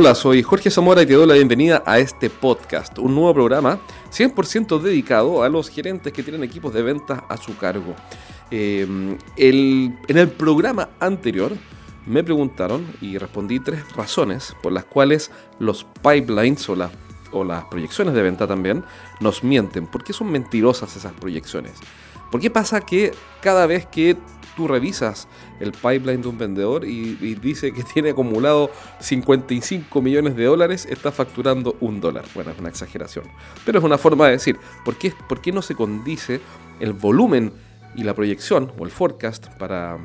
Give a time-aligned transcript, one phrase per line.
[0.00, 3.80] Hola, soy Jorge Zamora y te doy la bienvenida a este podcast, un nuevo programa
[4.12, 7.96] 100% dedicado a los gerentes que tienen equipos de ventas a su cargo.
[8.52, 8.86] Eh,
[9.36, 11.50] en el programa anterior
[12.06, 16.76] me preguntaron y respondí tres razones por las cuales los pipelines o,
[17.32, 18.84] o las proyecciones de venta también
[19.18, 19.88] nos mienten.
[19.88, 21.72] ¿Por qué son mentirosas esas proyecciones?
[22.30, 23.10] ¿Por qué pasa que
[23.42, 24.16] cada vez que
[24.58, 25.28] tú revisas
[25.60, 31.12] el pipeline de un vendedor y, dice que tiene acumulado 55 millones de dólares, está
[31.12, 32.24] facturando un dólar.
[32.34, 33.24] Bueno, es una exageración.
[33.64, 36.40] Pero es una forma de decir, ¿por qué, por qué no se condice
[36.80, 37.52] el volumen
[37.94, 39.96] y la proyección o el forecast para,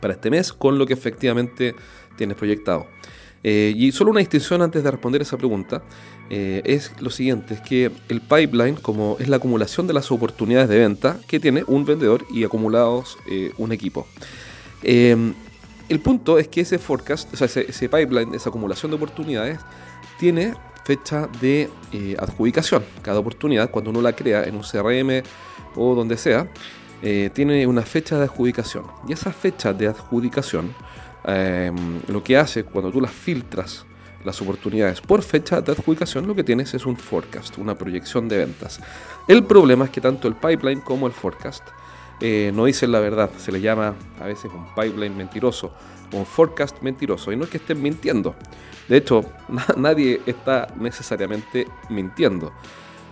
[0.00, 1.74] para este mes con lo que efectivamente
[2.16, 2.86] tienes proyectado?
[3.42, 5.82] Eh, y solo una distinción antes de responder esa pregunta
[6.30, 10.68] eh, es lo siguiente, es que el pipeline como es la acumulación de las oportunidades
[10.68, 14.06] de venta que tiene un vendedor y acumulados eh, un equipo.
[14.82, 15.34] Em,
[15.88, 19.60] el punto es que ese forecast, o sea, ese, pipeline, esa acumulación de oportunidades,
[20.18, 21.68] tiene fecha de
[22.18, 22.84] adjudicación.
[23.02, 25.22] Cada oportunidad, cuando uno la crea en un CRM
[25.74, 26.48] o donde sea,
[27.34, 28.84] tiene una fecha de adjudicación.
[29.08, 30.74] Y esa fecha de adjudicación
[31.28, 33.84] Em, lo que hace cuando tú las filtras
[34.26, 38.38] las oportunidades por fecha de adjudicación, lo que tienes es un forecast, una proyección de
[38.38, 38.80] ventas.
[39.28, 41.62] El problema es que tanto el pipeline como el forecast
[42.20, 43.30] eh, no dicen la verdad.
[43.38, 45.72] Se le llama a veces un pipeline mentiroso
[46.12, 47.30] o un forecast mentiroso.
[47.30, 48.34] Y no es que estén mintiendo.
[48.88, 49.24] De hecho,
[49.76, 52.52] nadie está necesariamente mintiendo.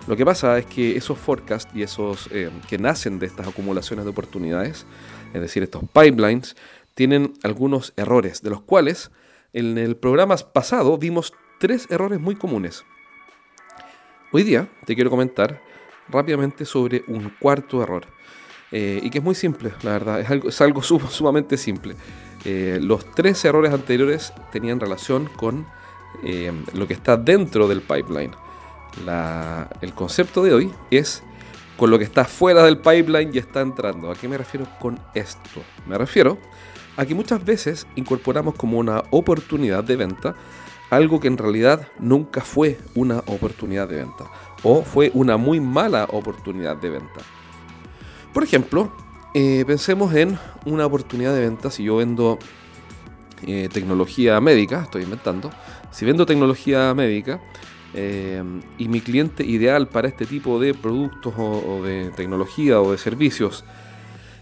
[0.06, 4.04] Lo que pasa es que esos forecasts y esos eh, que nacen de estas acumulaciones
[4.04, 4.84] de oportunidades,
[5.32, 6.56] es decir, estos pipelines,
[6.94, 9.10] tienen algunos errores, de los cuales
[9.54, 12.84] en el programa pasado vimos tres errores muy comunes.
[14.32, 15.62] Hoy día te quiero comentar
[16.08, 18.04] rápidamente sobre un cuarto error.
[18.72, 21.94] Eh, y que es muy simple, la verdad, es algo, sumamente simple.
[22.44, 25.66] Eh, los tres errores anteriores tenían relación con
[26.24, 28.32] eh, lo que está dentro del pipeline.
[29.80, 31.22] el concepto de hoy es
[31.76, 34.10] con lo que está fuera del pipeline y está entrando.
[34.10, 35.62] ¿A qué me refiero con esto?
[35.86, 36.38] Me refiero
[36.96, 40.34] Aquí muchas veces incorporamos como una oportunidad de venta
[40.90, 44.26] algo que en realidad nunca fue una oportunidad de venta
[44.62, 47.20] o fue una muy mala oportunidad de venta.
[48.32, 48.92] Por ejemplo,
[49.34, 52.38] eh, pensemos en una oportunidad de venta si yo vendo
[53.46, 55.50] eh, tecnología médica, estoy inventando,
[55.90, 57.40] si vendo tecnología médica
[57.92, 58.42] eh,
[58.78, 63.64] y mi cliente ideal para este tipo de productos o de tecnología o de servicios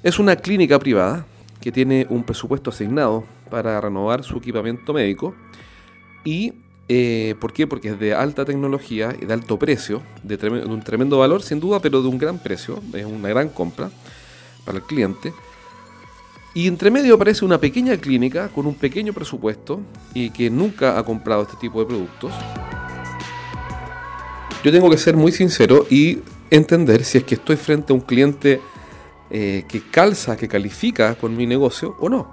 [0.02, 1.26] es una clínica privada,
[1.62, 5.34] que tiene un presupuesto asignado para renovar su equipamiento médico.
[6.24, 6.52] ¿Y
[6.88, 7.66] eh, por qué?
[7.66, 10.36] Porque es de alta tecnología y de alto precio, de,
[10.66, 13.90] un tremendo valor sin duda, pero de un gran precio, es una gran compra
[14.64, 15.32] para el cliente.
[16.52, 19.80] Y entre medio aparece una pequeña clínica con un pequeño presupuesto
[20.12, 22.32] y que nunca ha comprado este tipo de productos.
[24.64, 26.18] Yo tengo que ser muy sincero y
[26.50, 28.60] entender si es que estoy frente a un cliente
[29.34, 32.30] eh, que calza, que califica con mi negocio o no.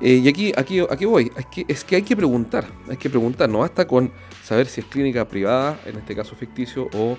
[0.00, 3.10] Eh, y aquí, aquí, aquí voy, es que, es que hay que preguntar, hay que
[3.10, 4.10] preguntar, no basta con
[4.42, 7.18] saber si es clínica privada, en este caso ficticio, o,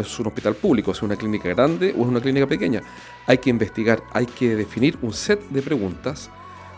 [0.00, 2.80] es un hospital público, si es una clínica grande o es una clínica pequeña.
[3.26, 6.30] Hay que investigar, hay que definir un set de preguntas,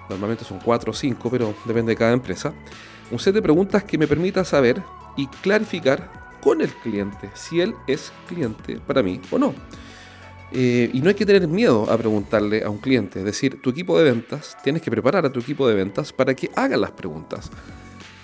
[0.09, 2.55] normalmente son cuatro o cinco, pero depende de cada empresa,
[3.11, 4.83] un set de preguntas que me permita saber
[5.15, 9.55] y clarificar con el cliente si él es cliente para mí o no.
[10.57, 13.19] Eh, y no hay que tener miedo a preguntarle a un cliente.
[13.19, 16.33] Es decir, tu equipo de ventas, tienes que preparar a tu equipo de ventas para
[16.35, 17.51] que haga las preguntas.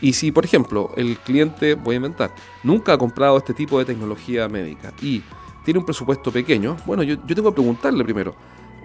[0.00, 2.32] Y si, por ejemplo, el cliente, voy a inventar,
[2.62, 5.22] nunca ha comprado este tipo de tecnología médica y
[5.64, 8.34] tiene un presupuesto pequeño, bueno, yo, tengo que preguntarle primero,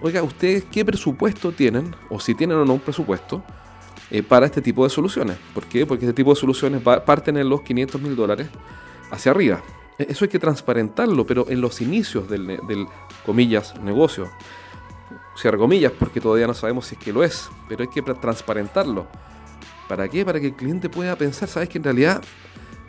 [0.02, 3.44] oiga, ¿ustedes qué presupuesto tienen, o si tienen o no un presupuesto,
[4.10, 5.38] eh, para este tipo de soluciones?
[5.54, 5.86] ¿Por qué?
[5.86, 8.48] Porque este tipo de soluciones parten en los 500 mil dólares
[9.10, 9.62] hacia arriba.
[9.98, 12.86] E-, eso hay que transparentarlo, pero en los inicios del,
[13.26, 14.30] comillas, negocio.
[15.36, 19.06] Cierra comillas, porque todavía no sabemos si es que lo es, pero hay que transparentarlo.
[19.88, 20.24] ¿Para qué?
[20.24, 22.22] Para que el cliente pueda pensar, ¿sabes que en realidad,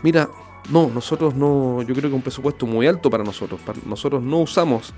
[0.02, 0.30] mira,
[0.70, 3.60] no, nosotros no, yo creo que un presupuesto muy alto para nosotros.
[3.86, 4.94] nosotros no usamos,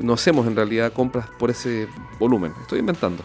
[0.00, 1.88] no hacemos en realidad compras por ese
[2.18, 2.52] volumen.
[2.62, 3.24] Estoy inventando.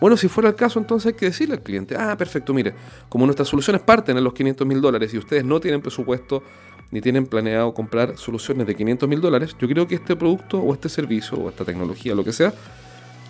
[0.00, 2.74] Bueno, si fuera el caso, entonces hay que decirle al cliente, ah, perfecto, mire,
[3.08, 6.42] como nuestras soluciones parten en los 500 mil dólares y ustedes no tienen presupuesto
[6.90, 10.72] ni tienen planeado comprar soluciones de 500 mil dólares, yo creo que este producto o
[10.72, 12.52] este servicio o esta tecnología, lo que sea,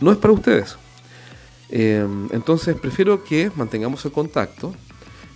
[0.01, 0.77] no es para ustedes.
[1.69, 4.73] Eh, entonces prefiero que mantengamos el contacto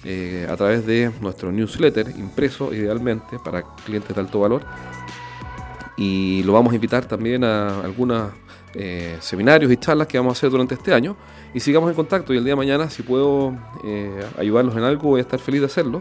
[0.04, 4.62] eh, a través de nuestro newsletter impreso idealmente para clientes de alto valor
[5.96, 8.30] y lo vamos a invitar también a algunas
[8.74, 11.16] eh, seminarios y charlas que vamos a hacer durante este año
[11.52, 13.52] y sigamos en contacto y el día de mañana si puedo
[14.38, 16.00] ayudarlos en algo voy a estar feliz de hacerlo.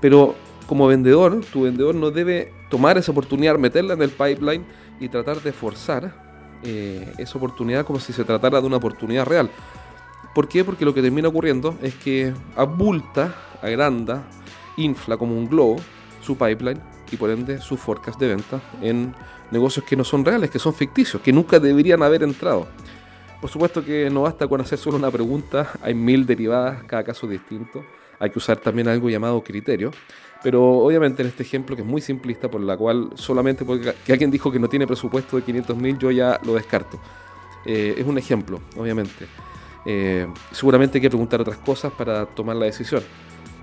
[0.00, 0.34] Pero
[0.70, 4.64] como vendedor, tu vendedor no debe tomar esa oportunidad, meterla en el pipeline
[5.00, 6.14] y tratar de forzar
[6.62, 9.50] esa oportunidad como si se tratara de una oportunidad real.
[10.32, 10.62] ¿Por qué?
[10.62, 14.22] Porque lo que termina ocurriendo es que abulta, agranda,
[14.76, 15.74] infla como un globo
[16.20, 16.80] su pipeline
[17.10, 19.12] y por ende su forecast de venta en
[19.50, 22.68] negocios que no son reales, que son ficticios, que nunca deberían haber entrado.
[23.40, 27.26] Por supuesto que no basta con hacer solo una pregunta, hay mil derivadas, cada caso
[27.26, 27.84] distinto.
[28.20, 29.90] Hay que usar también algo llamado criterio.
[30.42, 34.30] Pero obviamente en este ejemplo, que es muy simplista, por la cual solamente porque alguien
[34.30, 36.98] dijo que no tiene presupuesto de 500 mil, yo ya lo descarto.
[37.66, 39.26] Eh, es un ejemplo, obviamente.
[39.84, 43.02] Eh, seguramente hay que preguntar otras cosas para tomar la decisión.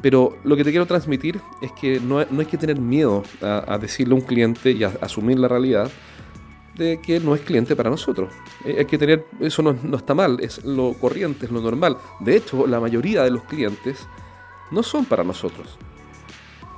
[0.01, 4.13] Pero lo que te quiero transmitir es que no, hay que tener miedo a, decirle
[4.13, 5.89] a un cliente y a, asumir la realidad
[6.75, 8.31] de que no es cliente para nosotros.
[8.63, 11.97] Eh, hay que tener, eso no, está mal, es lo corriente, es lo normal.
[12.19, 14.07] De hecho, la mayoría de los clientes
[14.71, 15.77] no son para nosotros.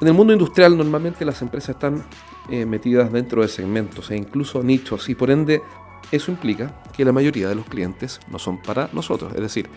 [0.01, 2.03] En el mundo industrial normalmente las empresas están
[2.49, 5.61] eh, metidas dentro de segmentos e incluso nichos y por ende
[6.11, 9.33] eso implica que la mayoría de los clientes no son para nosotros.
[9.35, 9.69] Es decir,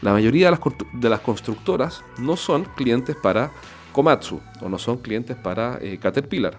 [0.00, 3.52] la mayoría de las, constructoras no son clientes para
[3.92, 6.58] Komatsu o no son clientes para eh, Caterpillar.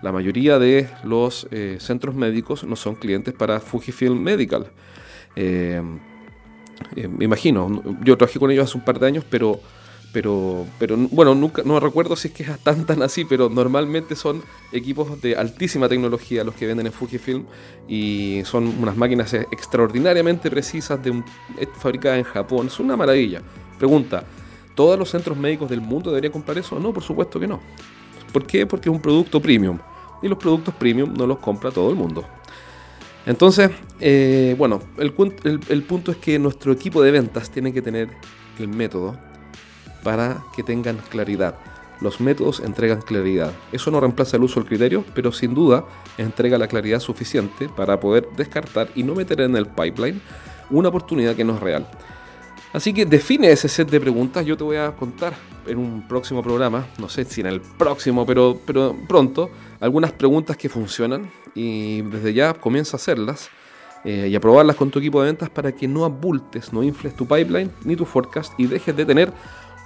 [0.00, 4.70] La mayoría de los eh, centros médicos no son clientes para Fujifilm Medical.
[5.34, 9.60] Me imagino, yo trabajé con ellos hace un par de años, pero
[10.12, 14.14] pero, pero bueno, nunca, no recuerdo si es que es tan tan así, pero normalmente
[14.14, 17.46] son equipos de altísima tecnología los que venden en Fujifilm
[17.88, 21.22] y son unas máquinas extraordinariamente precisas de
[21.78, 22.66] fabricadas en Japón.
[22.66, 23.40] Es una maravilla.
[23.78, 24.24] Pregunta,
[24.74, 26.78] ¿todos los centros médicos del mundo deberían comprar eso?
[26.78, 27.60] No, por supuesto que no.
[28.32, 28.66] ¿Por qué?
[28.66, 29.78] Porque es un producto premium
[30.22, 32.24] y los productos premium no los compra todo el mundo.
[33.24, 33.70] Entonces,
[34.00, 38.08] eh, bueno, el punto es que nuestro equipo de ventas tiene que tener
[38.58, 39.16] el método
[40.02, 41.56] para que tengan claridad.
[42.00, 43.52] Los métodos entregan claridad.
[43.70, 45.84] Eso no reemplaza el uso del criterio, pero sin duda
[46.18, 50.20] entrega la claridad suficiente para poder descartar y no meter en el pipeline
[50.70, 51.86] una oportunidad que no es real.
[52.72, 54.44] Así que define ese set de preguntas.
[54.46, 55.34] Yo te voy a contar
[55.66, 60.56] en un próximo programa, no sé si en el próximo, pero, pero pronto, algunas preguntas
[60.56, 63.50] que funcionan y desde ya comienza a hacerlas
[64.04, 67.14] eh, y a probarlas con tu equipo de ventas para que no abultes, no infles
[67.14, 69.32] tu pipeline ni tu forecast y dejes de tener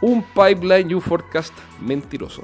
[0.01, 2.43] un pipeline y un forecast mentiroso.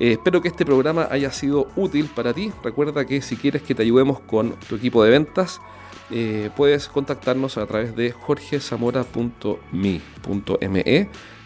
[0.00, 2.52] Eh, espero que este programa haya sido útil para ti.
[2.62, 5.60] Recuerda que si quieres que te ayudemos con tu equipo de ventas,
[6.10, 10.00] eh, puedes contactarnos a través de jorgezamora.me.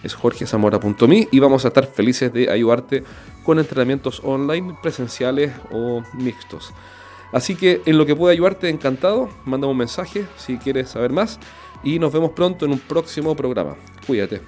[0.02, 3.04] Es jorgezamora.me y vamos a estar felices de ayudarte
[3.44, 6.72] con entrenamientos online, presenciales o mixtos.
[7.32, 9.30] Así que en lo que pueda ayudarte, encantado.
[9.44, 11.40] Manda un mensaje si quieres saber más
[11.82, 13.76] y nos vemos pronto en un próximo programa.
[14.06, 14.42] Cuídate.